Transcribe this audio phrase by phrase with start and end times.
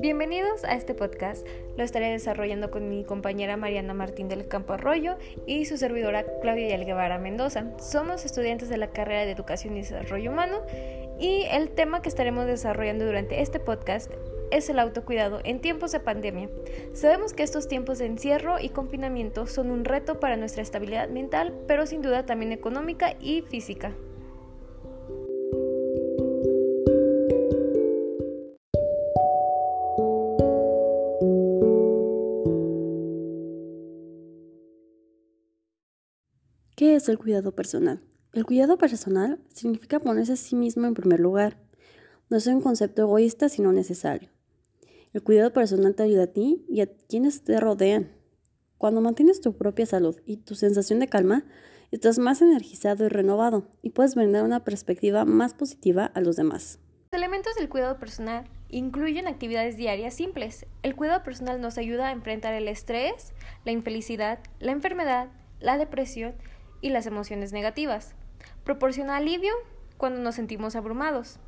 [0.00, 1.44] Bienvenidos a este podcast.
[1.76, 6.68] Lo estaré desarrollando con mi compañera Mariana Martín del Campo Arroyo y su servidora Claudia
[6.68, 7.76] Yalguevara Mendoza.
[7.80, 10.58] Somos estudiantes de la carrera de Educación y Desarrollo Humano
[11.18, 14.08] y el tema que estaremos desarrollando durante este podcast
[14.52, 16.48] es el autocuidado en tiempos de pandemia.
[16.92, 21.52] Sabemos que estos tiempos de encierro y confinamiento son un reto para nuestra estabilidad mental,
[21.66, 23.94] pero sin duda también económica y física.
[36.98, 38.02] Es el cuidado personal?
[38.32, 41.56] El cuidado personal significa ponerse a sí mismo en primer lugar.
[42.28, 44.28] No es un concepto egoísta, sino necesario.
[45.12, 48.12] El cuidado personal te ayuda a ti y a quienes te rodean.
[48.76, 51.46] Cuando mantienes tu propia salud y tu sensación de calma,
[51.90, 56.78] estás más energizado y renovado y puedes brindar una perspectiva más positiva a los demás.
[57.10, 60.66] Los elementos del cuidado personal incluyen actividades diarias simples.
[60.82, 63.32] El cuidado personal nos ayuda a enfrentar el estrés,
[63.64, 65.28] la infelicidad, la enfermedad,
[65.60, 66.34] la depresión
[66.80, 68.14] y las emociones negativas.
[68.64, 69.52] Proporciona alivio
[69.96, 71.38] cuando nos sentimos abrumados.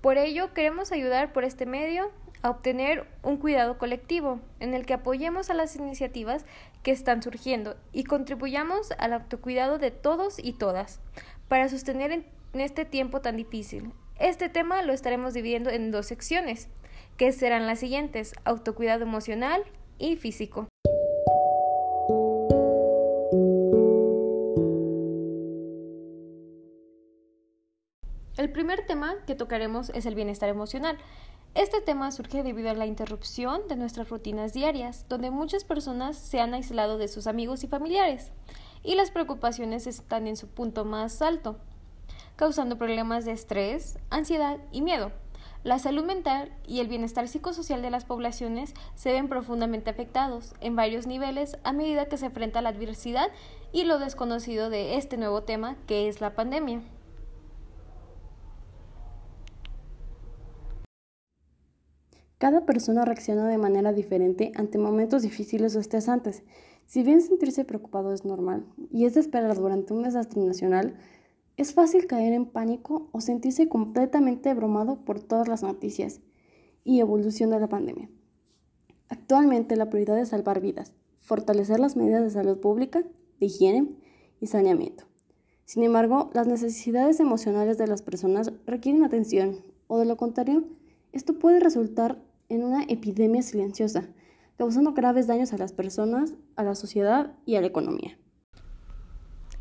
[0.00, 2.10] Por ello, queremos ayudar por este medio
[2.42, 6.44] a obtener un cuidado colectivo en el que apoyemos a las iniciativas
[6.82, 11.00] que están surgiendo y contribuyamos al autocuidado de todos y todas
[11.48, 12.24] para sostener en
[12.60, 13.92] este tiempo tan difícil.
[14.18, 16.68] Este tema lo estaremos dividiendo en dos secciones,
[17.16, 19.62] que serán las siguientes, autocuidado emocional
[19.98, 20.67] y físico.
[28.48, 30.96] El primer tema que tocaremos es el bienestar emocional.
[31.54, 36.40] Este tema surge debido a la interrupción de nuestras rutinas diarias, donde muchas personas se
[36.40, 38.32] han aislado de sus amigos y familiares,
[38.82, 41.58] y las preocupaciones están en su punto más alto,
[42.36, 45.12] causando problemas de estrés, ansiedad y miedo.
[45.62, 50.74] La salud mental y el bienestar psicosocial de las poblaciones se ven profundamente afectados en
[50.74, 53.28] varios niveles a medida que se enfrenta la adversidad
[53.72, 56.80] y lo desconocido de este nuevo tema que es la pandemia.
[62.38, 66.44] Cada persona reacciona de manera diferente ante momentos difíciles o estresantes.
[66.86, 70.94] Si bien sentirse preocupado es normal y es de esperar durante un desastre nacional,
[71.56, 76.20] es fácil caer en pánico o sentirse completamente abrumado por todas las noticias
[76.84, 78.08] y evolución de la pandemia.
[79.08, 83.02] Actualmente la prioridad es salvar vidas, fortalecer las medidas de salud pública,
[83.40, 83.88] de higiene
[84.40, 85.04] y saneamiento.
[85.64, 89.56] Sin embargo, las necesidades emocionales de las personas requieren atención
[89.88, 90.64] o de lo contrario,
[91.12, 94.08] esto puede resultar en una epidemia silenciosa,
[94.56, 98.18] causando graves daños a las personas, a la sociedad y a la economía.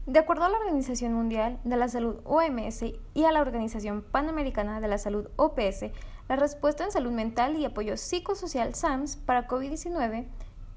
[0.05, 2.83] De acuerdo a la Organización Mundial de la Salud OMS
[3.13, 5.91] y a la Organización Panamericana de la Salud OPS,
[6.29, 10.27] la respuesta en salud mental y apoyo psicosocial SAMS para COVID-19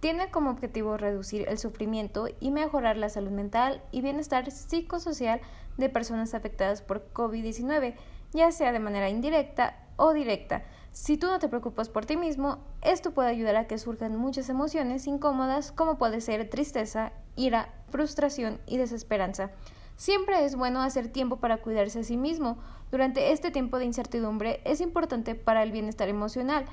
[0.01, 5.41] tiene como objetivo reducir el sufrimiento y mejorar la salud mental y bienestar psicosocial
[5.77, 7.95] de personas afectadas por COVID-19,
[8.33, 10.65] ya sea de manera indirecta o directa,
[11.01, 14.51] si tú no te preocupas por ti mismo, esto puede ayudar a que surjan muchas
[14.51, 19.51] emociones incómodas como puede ser tristeza, ira, frustración y desesperanza.
[19.97, 22.59] Siempre es bueno hacer tiempo para cuidarse a sí mismo.
[22.91, 26.67] Durante este tiempo de incertidumbre es importante para el bienestar emocional,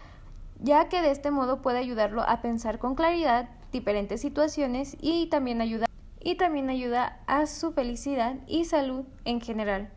[0.60, 5.62] ya que de este modo puede ayudarlo a pensar con claridad diferentes situaciones y también
[5.62, 5.86] ayuda
[6.20, 9.90] y también ayuda a su felicidad y salud en general.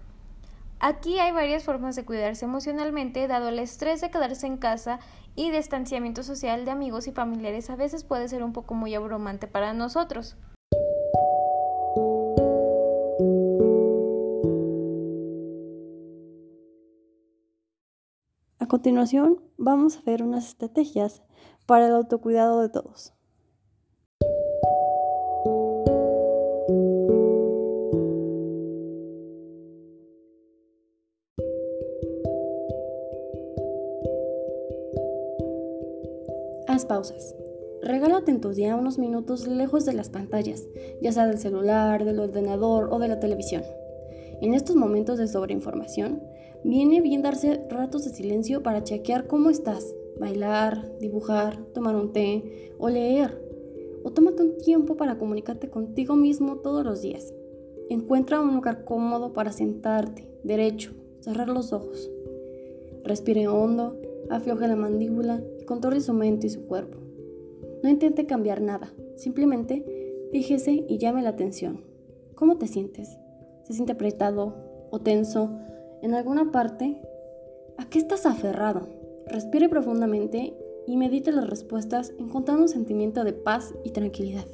[0.82, 4.98] Aquí hay varias formas de cuidarse emocionalmente, dado el estrés de quedarse en casa
[5.36, 9.46] y distanciamiento social de amigos y familiares a veces puede ser un poco muy abrumante
[9.46, 10.38] para nosotros.
[18.58, 21.22] A continuación, vamos a ver unas estrategias
[21.66, 23.12] para el autocuidado de todos.
[36.70, 37.34] Haz pausas.
[37.82, 40.68] Regálate en tu día unos minutos lejos de las pantallas,
[41.02, 43.64] ya sea del celular, del ordenador o de la televisión.
[44.40, 46.22] En estos momentos de sobreinformación,
[46.62, 49.84] viene bien darse ratos de silencio para chequear cómo estás,
[50.20, 53.42] bailar, dibujar, tomar un té o leer.
[54.04, 57.34] O tómate un tiempo para comunicarte contigo mismo todos los días.
[57.88, 62.08] Encuentra un lugar cómodo para sentarte, derecho, cerrar los ojos.
[63.02, 64.00] Respire hondo,
[64.30, 66.98] afloje la mandíbula controle su mente y su cuerpo.
[67.82, 69.84] No intente cambiar nada, simplemente
[70.32, 71.84] fíjese y llame la atención.
[72.34, 73.18] ¿Cómo te sientes?
[73.64, 75.58] ¿Se siente apretado o tenso
[76.02, 77.00] en alguna parte?
[77.76, 78.88] ¿A qué estás aferrado?
[79.26, 80.54] Respire profundamente
[80.86, 84.46] y medite las respuestas encontrando un sentimiento de paz y tranquilidad.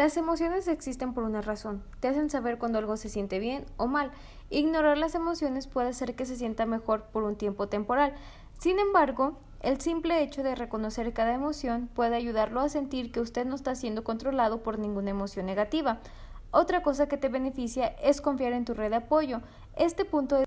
[0.00, 3.86] Las emociones existen por una razón, te hacen saber cuando algo se siente bien o
[3.86, 4.12] mal.
[4.48, 8.14] Ignorar las emociones puede hacer que se sienta mejor por un tiempo temporal.
[8.58, 13.44] Sin embargo, el simple hecho de reconocer cada emoción puede ayudarlo a sentir que usted
[13.44, 16.00] no está siendo controlado por ninguna emoción negativa.
[16.50, 19.42] Otra cosa que te beneficia es confiar en tu red de apoyo.
[19.76, 20.46] Este punto es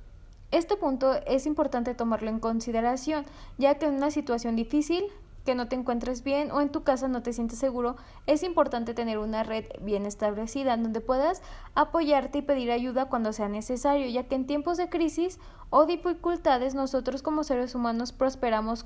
[0.50, 3.26] este punto es importante tomarlo en consideración,
[3.58, 5.06] ya que en una situación difícil,
[5.46, 7.96] que no te encuentres bien o en tu casa no te sientes seguro,
[8.28, 11.42] es importante tener una red bien establecida donde puedas
[11.76, 16.76] apoyarte y pedir ayuda cuando sea necesario, ya que en tiempos de crisis o dificultades
[16.76, 18.86] nosotros como seres humanos prosperamos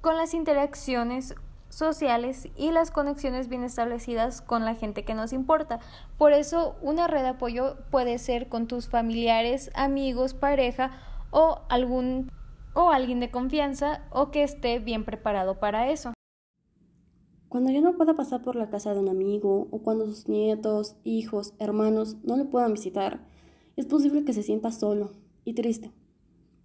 [0.00, 1.34] con las interacciones
[1.68, 5.80] sociales y las conexiones bien establecidas con la gente que nos importa.
[6.16, 10.92] Por eso una red de apoyo puede ser con tus familiares, amigos, pareja
[11.30, 12.30] o algún
[12.78, 16.12] o alguien de confianza o que esté bien preparado para eso.
[17.48, 20.94] Cuando ya no pueda pasar por la casa de un amigo o cuando sus nietos,
[21.02, 23.26] hijos, hermanos no le puedan visitar,
[23.74, 25.10] es posible que se sienta solo
[25.44, 25.90] y triste.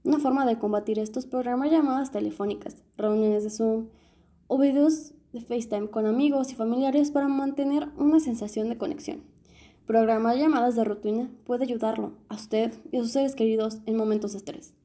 [0.04, 3.88] Una forma de combatir esto es programar llamadas telefónicas, reuniones de Zoom
[4.46, 9.24] o videos de FaceTime con amigos y familiares para mantener una sensación de conexión.
[9.88, 14.34] Programar llamadas de rutina puede ayudarlo a usted y a sus seres queridos en momentos
[14.34, 14.76] de estrés.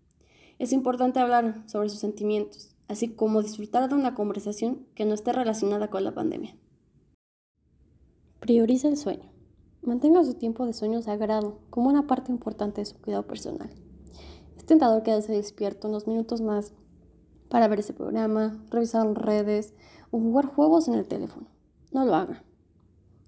[0.58, 5.32] Es importante hablar sobre sus sentimientos, así como disfrutar de una conversación que no esté
[5.32, 6.56] relacionada con la pandemia.
[8.40, 9.31] Prioriza el sueño.
[9.82, 13.70] Mantenga su tiempo de sueño sagrado como una parte importante de su cuidado personal.
[14.56, 16.72] Es tentador quedarse despierto unos minutos más
[17.49, 19.75] para ver ese programa, revisar redes
[20.10, 21.46] o jugar juegos en el teléfono.
[21.93, 22.43] No lo haga.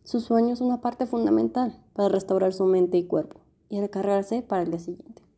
[0.02, 4.62] Su sueño es una parte fundamental para restaurar su mente y cuerpo y recargarse para
[4.62, 5.29] el día siguiente.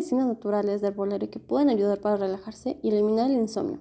[0.00, 3.80] Medicinas naturales de herbolaria que pueden ayudar para relajarse y eliminar el insomnio,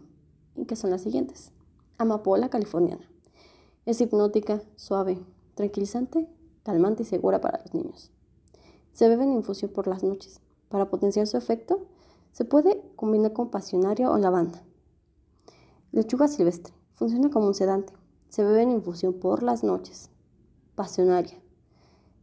[0.54, 1.54] y que son las siguientes.
[1.98, 3.10] Amapola californiana.
[3.86, 5.18] Es hipnótica, suave,
[5.56, 6.28] tranquilizante,
[6.64, 8.12] calmante y segura para los niños.
[8.92, 10.42] Se bebe en infusión por las noches.
[10.68, 11.88] Para potenciar su efecto,
[12.34, 14.62] se puede combinar con pasionaria o lavanda.
[15.94, 16.74] Lechuga silvestre.
[16.96, 17.94] Funciona como un sedante.
[18.28, 20.10] Se bebe en infusión por las noches.
[20.76, 21.42] Pasionaria.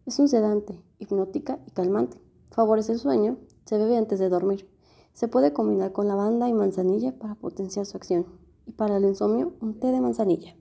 [0.04, 2.20] Es un sedante, hipnótica y calmante.
[2.50, 4.68] Favorece el sueño se bebe antes de dormir.
[5.12, 8.26] Se puede combinar con lavanda y manzanilla para potenciar su acción.
[8.64, 10.56] Y para el insomnio, un té de manzanilla.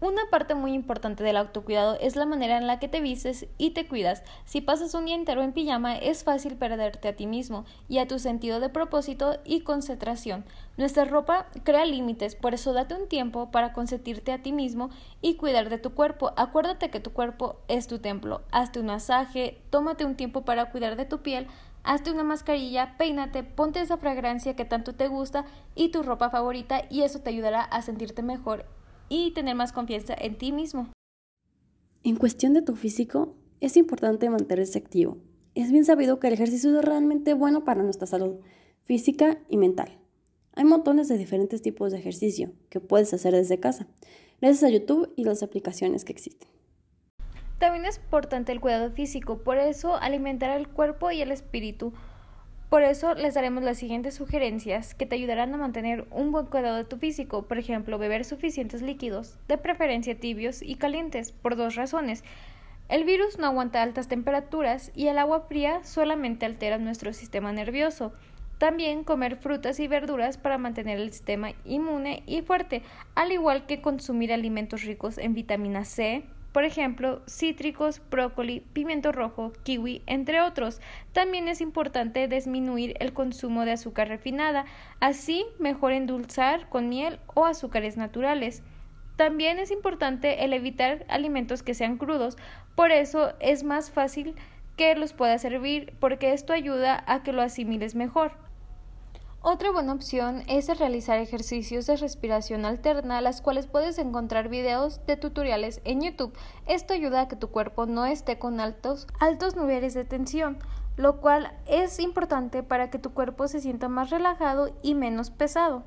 [0.00, 3.70] Una parte muy importante del autocuidado es la manera en la que te vistes y
[3.70, 4.22] te cuidas.
[4.44, 8.06] Si pasas un día entero en pijama, es fácil perderte a ti mismo y a
[8.06, 10.44] tu sentido de propósito y concentración.
[10.76, 14.90] Nuestra ropa crea límites, por eso date un tiempo para consentirte a ti mismo
[15.20, 16.30] y cuidar de tu cuerpo.
[16.36, 18.42] Acuérdate que tu cuerpo es tu templo.
[18.52, 21.48] Hazte un masaje, tómate un tiempo para cuidar de tu piel,
[21.84, 25.44] hazte una mascarilla, peínate, ponte esa fragancia que tanto te gusta
[25.74, 28.66] y tu ropa favorita y eso te ayudará a sentirte mejor
[29.08, 30.88] y tener más confianza en ti mismo.
[32.04, 35.18] En cuestión de tu físico, es importante mantenerse activo.
[35.54, 38.36] Es bien sabido que el ejercicio es realmente bueno para nuestra salud
[38.84, 39.98] física y mental.
[40.54, 43.86] Hay montones de diferentes tipos de ejercicio que puedes hacer desde casa,
[44.40, 46.48] gracias a YouTube y las aplicaciones que existen.
[47.58, 51.92] También es importante el cuidado físico, por eso alimentar el cuerpo y el espíritu.
[52.68, 56.76] Por eso les daremos las siguientes sugerencias que te ayudarán a mantener un buen cuidado
[56.76, 57.48] de tu físico.
[57.48, 62.22] Por ejemplo, beber suficientes líquidos, de preferencia tibios y calientes, por dos razones.
[62.88, 68.12] El virus no aguanta altas temperaturas y el agua fría solamente altera nuestro sistema nervioso.
[68.58, 72.82] También comer frutas y verduras para mantener el sistema inmune y fuerte,
[73.14, 79.52] al igual que consumir alimentos ricos en vitamina C, por ejemplo, cítricos, brócoli, pimiento rojo,
[79.64, 80.80] kiwi, entre otros.
[81.12, 84.64] También es importante disminuir el consumo de azúcar refinada,
[85.00, 88.62] así mejor endulzar con miel o azúcares naturales.
[89.16, 92.36] También es importante el evitar alimentos que sean crudos,
[92.74, 94.34] por eso es más fácil
[94.76, 98.47] que los pueda servir porque esto ayuda a que lo asimiles mejor.
[99.40, 105.16] Otra buena opción es realizar ejercicios de respiración alterna, las cuales puedes encontrar videos de
[105.16, 106.32] tutoriales en YouTube.
[106.66, 110.58] Esto ayuda a que tu cuerpo no esté con altos, altos niveles de tensión,
[110.96, 115.86] lo cual es importante para que tu cuerpo se sienta más relajado y menos pesado.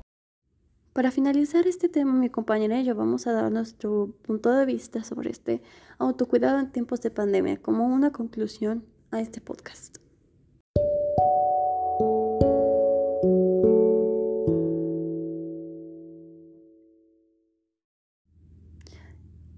[0.94, 5.04] Para finalizar este tema, mi compañera y yo vamos a dar nuestro punto de vista
[5.04, 5.62] sobre este
[5.98, 9.98] autocuidado en tiempos de pandemia como una conclusión a este podcast.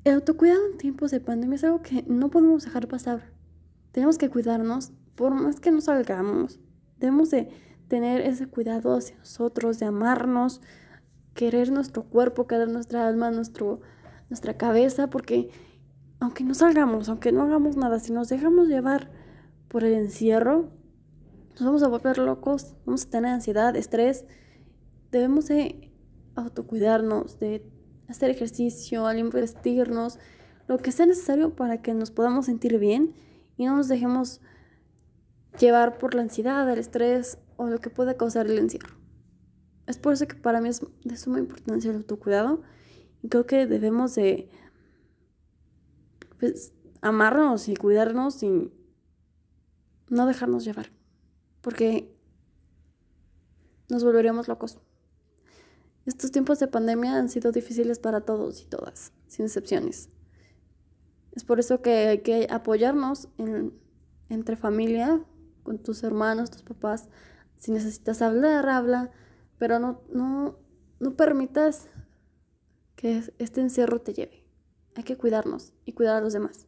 [0.04, 3.32] El autocuidado en tiempos de pandemia es algo que no podemos dejar pasar.
[3.90, 6.60] Tenemos que cuidarnos por más que no salgamos,
[6.98, 7.48] debemos de
[7.88, 10.60] tener ese cuidado hacia nosotros, de amarnos,
[11.32, 13.80] querer nuestro cuerpo, querer nuestra alma, nuestro,
[14.28, 15.48] nuestra cabeza, porque
[16.20, 19.10] aunque no salgamos, aunque no hagamos nada, si nos dejamos llevar
[19.68, 20.70] por el encierro,
[21.54, 24.26] nos vamos a volver locos, vamos a tener ansiedad, estrés.
[25.12, 25.92] Debemos de
[26.34, 27.64] autocuidarnos, de
[28.08, 30.18] hacer ejercicio, al investirnos,
[30.66, 33.14] lo que sea necesario para que nos podamos sentir bien
[33.56, 34.40] y no nos dejemos
[35.58, 38.96] llevar por la ansiedad, el estrés o lo que pueda causar el encierro.
[39.86, 42.62] Es por eso que para mí es de suma importancia el autocuidado
[43.22, 44.48] y creo que debemos de
[46.38, 48.72] pues, amarnos y cuidarnos y
[50.08, 50.90] no dejarnos llevar,
[51.60, 52.14] porque
[53.88, 54.78] nos volveríamos locos.
[56.06, 60.10] Estos tiempos de pandemia han sido difíciles para todos y todas, sin excepciones.
[61.32, 63.28] Es por eso que hay que apoyarnos
[64.28, 65.24] entre familia,
[65.62, 67.08] con tus hermanos, tus papás.
[67.56, 69.10] Si necesitas hablar, habla,
[69.58, 70.58] pero no, no,
[71.00, 71.88] no permitas
[72.94, 74.44] que este encierro te lleve.
[74.94, 76.66] Hay que cuidarnos y cuidar a los demás.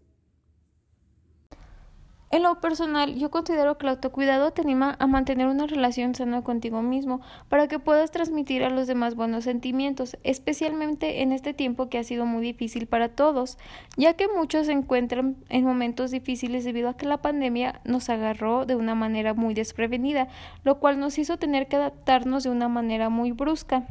[2.36, 6.42] En lo personal, yo considero que el autocuidado te anima a mantener una relación sana
[6.42, 11.88] contigo mismo para que puedas transmitir a los demás buenos sentimientos, especialmente en este tiempo
[11.88, 13.56] que ha sido muy difícil para todos,
[13.96, 18.66] ya que muchos se encuentran en momentos difíciles debido a que la pandemia nos agarró
[18.66, 20.28] de una manera muy desprevenida,
[20.62, 23.86] lo cual nos hizo tener que adaptarnos de una manera muy brusca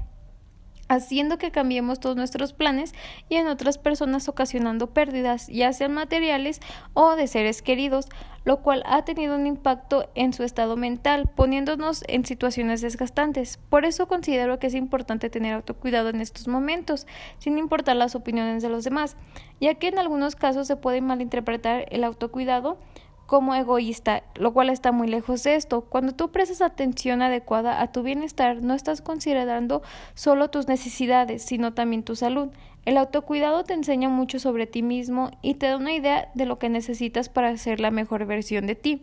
[0.87, 2.93] haciendo que cambiemos todos nuestros planes
[3.29, 6.59] y en otras personas ocasionando pérdidas, ya sean materiales
[6.93, 8.07] o de seres queridos,
[8.43, 13.57] lo cual ha tenido un impacto en su estado mental, poniéndonos en situaciones desgastantes.
[13.69, 17.07] Por eso considero que es importante tener autocuidado en estos momentos,
[17.39, 19.17] sin importar las opiniones de los demás,
[19.59, 22.77] ya que en algunos casos se puede malinterpretar el autocuidado
[23.25, 25.81] como egoísta, lo cual está muy lejos de esto.
[25.81, 29.81] Cuando tú prestas atención adecuada a tu bienestar, no estás considerando
[30.13, 32.49] solo tus necesidades, sino también tu salud.
[32.85, 36.59] El autocuidado te enseña mucho sobre ti mismo y te da una idea de lo
[36.59, 39.01] que necesitas para ser la mejor versión de ti.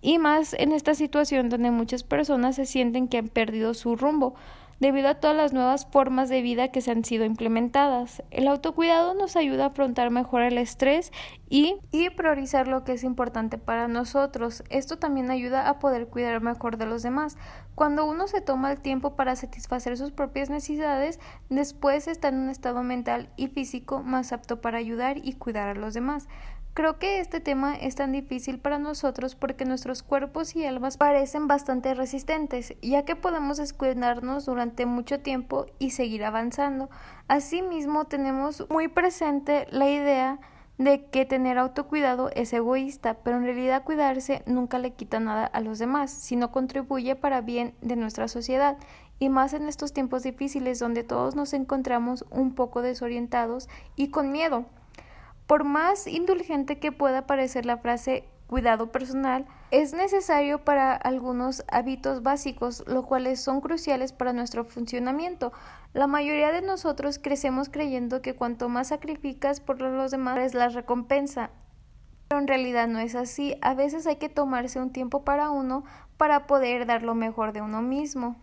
[0.00, 4.34] Y más en esta situación donde muchas personas se sienten que han perdido su rumbo
[4.80, 8.22] debido a todas las nuevas formas de vida que se han sido implementadas.
[8.30, 11.12] El autocuidado nos ayuda a afrontar mejor el estrés
[11.48, 14.62] y, y priorizar lo que es importante para nosotros.
[14.70, 17.36] Esto también ayuda a poder cuidar mejor de los demás.
[17.74, 22.48] Cuando uno se toma el tiempo para satisfacer sus propias necesidades, después está en un
[22.48, 26.28] estado mental y físico más apto para ayudar y cuidar a los demás.
[26.78, 31.48] Creo que este tema es tan difícil para nosotros porque nuestros cuerpos y almas parecen
[31.48, 36.88] bastante resistentes, ya que podemos descuidarnos durante mucho tiempo y seguir avanzando.
[37.26, 40.38] Asimismo, tenemos muy presente la idea
[40.78, 45.60] de que tener autocuidado es egoísta, pero en realidad cuidarse nunca le quita nada a
[45.60, 48.78] los demás, sino contribuye para bien de nuestra sociedad,
[49.18, 54.30] y más en estos tiempos difíciles donde todos nos encontramos un poco desorientados y con
[54.30, 54.66] miedo.
[55.48, 62.22] Por más indulgente que pueda parecer la frase cuidado personal, es necesario para algunos hábitos
[62.22, 65.54] básicos, los cuales son cruciales para nuestro funcionamiento.
[65.94, 70.68] La mayoría de nosotros crecemos creyendo que cuanto más sacrificas por los demás es la
[70.68, 71.48] recompensa.
[72.28, 73.56] Pero en realidad no es así.
[73.62, 75.82] A veces hay que tomarse un tiempo para uno
[76.18, 78.36] para poder dar lo mejor de uno mismo.